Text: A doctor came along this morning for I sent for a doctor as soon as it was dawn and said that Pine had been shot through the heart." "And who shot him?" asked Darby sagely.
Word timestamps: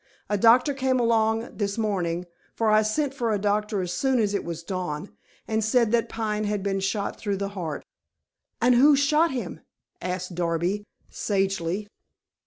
A 0.31 0.37
doctor 0.39 0.73
came 0.73 0.99
along 0.99 1.57
this 1.57 1.77
morning 1.77 2.25
for 2.55 2.71
I 2.71 2.81
sent 2.81 3.13
for 3.13 3.31
a 3.31 3.37
doctor 3.37 3.81
as 3.83 3.93
soon 3.93 4.17
as 4.17 4.33
it 4.33 4.43
was 4.43 4.63
dawn 4.63 5.11
and 5.47 5.63
said 5.63 5.91
that 5.91 6.09
Pine 6.09 6.45
had 6.45 6.63
been 6.63 6.79
shot 6.79 7.19
through 7.19 7.37
the 7.37 7.49
heart." 7.49 7.85
"And 8.59 8.73
who 8.73 8.95
shot 8.95 9.29
him?" 9.29 9.61
asked 10.01 10.33
Darby 10.33 10.87
sagely. 11.11 11.87